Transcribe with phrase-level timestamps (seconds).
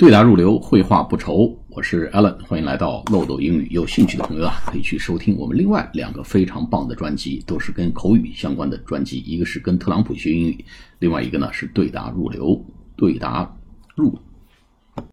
[0.00, 1.54] 对答入流，绘画不愁。
[1.68, 3.68] 我是 Alan，欢迎来到漏斗英语。
[3.70, 9.18] 有兴趣的朋友啊，可以去收听我们另外两个非常棒的专辑，都是跟口语相关的专辑。
[9.20, 10.64] 一个是跟特朗普学英语，
[11.00, 12.58] 另外一个呢是对答入流，
[12.96, 13.54] 对答
[13.94, 14.18] 入